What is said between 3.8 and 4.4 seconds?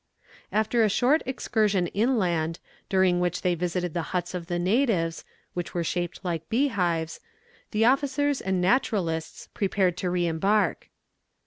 the huts